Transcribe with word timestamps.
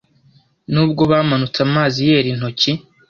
Nubwo 0.71 1.01
bamanutse 1.11 1.59
amazi 1.67 1.99
yera 2.09 2.27
intoki 2.33 2.71